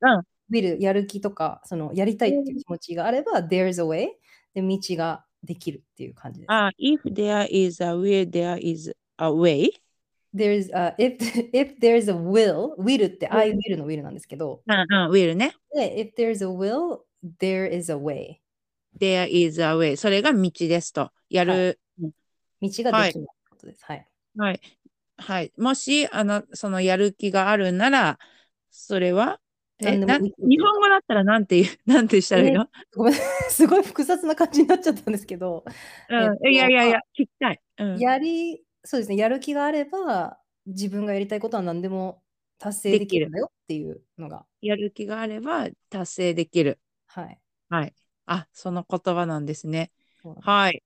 [0.52, 4.10] will やる気とか、そのやりたいっていう気持ちがあれば、there is a way
[4.54, 6.52] で道ができるっていう感じです。
[6.52, 9.70] あ、if there is a will, there is a way.
[10.34, 11.18] There's a, if,
[11.52, 15.54] if there's a will, will って I will の will なんですけど、うんうん、will ね。
[15.74, 18.40] で、if there's a will, there is a way.
[19.00, 19.96] There is a way.
[19.96, 21.12] それが道ですと。
[21.30, 21.80] やる。
[22.02, 22.08] は
[22.62, 23.86] い、道ができることです。
[23.86, 24.08] はい。
[24.38, 24.62] はい。
[25.18, 25.54] はい。
[25.58, 28.20] もし、あの、そのやる気があるなら、
[28.70, 29.40] それは
[29.84, 33.14] えな日本語だったらなんて言う、 なんてしたらいいの、ごめん、
[33.50, 35.64] すごい複雑な感じになっちゃったんですけど。
[36.10, 37.98] うん、えっと、いやいやいや、聞きたい、うん。
[37.98, 42.22] やり、そうですね、やる気があれば、自分がやりたいことは何でも
[42.60, 44.46] 達成できるんだよっていうのが。
[44.62, 46.80] やる気があれば達成できる。
[47.14, 47.40] はい。
[47.70, 47.94] はい。
[48.26, 49.92] あ、その言葉なんですね。
[50.42, 50.84] はい。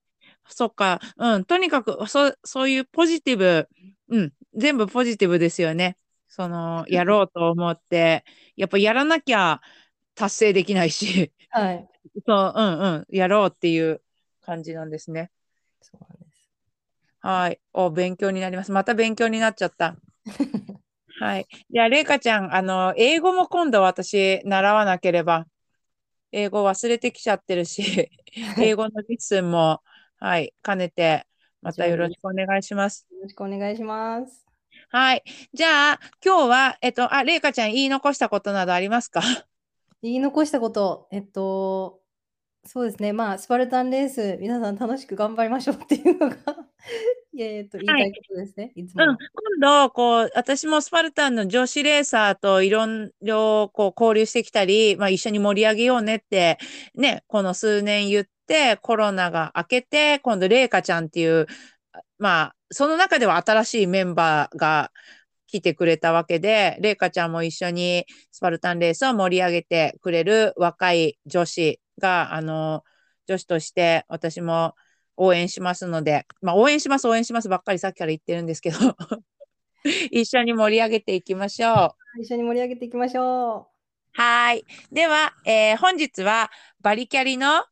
[0.48, 1.00] そっか。
[1.16, 1.44] うん。
[1.44, 3.68] とにかく、そそういうポジティブ、
[4.08, 4.32] うん。
[4.54, 5.96] 全部ポジティブですよね。
[6.28, 8.24] その、 やろうと思って、
[8.56, 9.60] やっぱやらなきゃ
[10.14, 11.88] 達成できないし、はい。
[12.26, 14.02] そう、うんうん、やろうっていう
[14.40, 15.30] 感じなんですね。
[15.80, 16.50] そうなんです。
[17.20, 17.60] はい。
[17.72, 18.72] お、勉強になります。
[18.72, 19.96] また勉強になっちゃった。
[21.20, 21.46] はい。
[21.70, 25.46] じゃあ、れいかちゃん、あの、英語も今度私、習わなければ。
[26.32, 28.10] 英語忘れてきちゃってるし、
[28.58, 29.80] 英語のレッスンも、
[30.18, 31.26] はい、兼ねて、
[31.62, 33.06] またよろしくお願いします。
[33.10, 34.44] よろしくお願いします。
[34.90, 35.22] はい。
[35.52, 39.22] じゃあ、今日は、えっと、あ、れいかちゃん言い残したことなどありますか？
[40.02, 42.00] 言い残したこと、えっと、
[42.64, 46.36] そうですね、まあ、スパルタンレース、皆さん楽しく頑張りましょうっていうのが
[47.42, 49.04] えっと、言いたいことですね、はい、いつも。
[49.04, 49.16] うん、
[49.60, 56.58] 今度、こう、私もスパルタンの女子レーサーといろいろこう交流してきたり、まあ、一緒に盛り上げようねって、
[56.94, 61.46] ね、この数年言って、コロナが明けて、今度、レイカちゃんっていう、
[62.18, 64.90] まあ、その中では新しいメンバーが
[65.46, 72.82] 来てくれたわけで、レイカちゃんも一緒にスパルタンレースを盛り上げてくれる若い女子が、あの、
[73.26, 74.74] 女子として私も
[75.16, 78.78] 応援しますので、まあ応援します、応援しますばっかりさっきから言ってるんですけど
[80.10, 82.22] 一緒に盛り上げていきましょう。
[82.22, 84.20] 一緒に盛り上げていきましょう。
[84.20, 84.64] はい。
[84.90, 86.50] では、えー、本日は
[86.80, 87.64] バリキャリの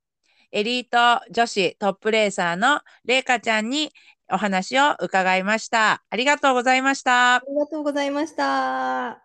[0.52, 3.90] エリート女子トップレーサーのレイカちゃんに
[4.30, 6.04] お話を伺いました。
[6.08, 7.36] ありがとうございました。
[7.36, 9.23] ありがとうございました。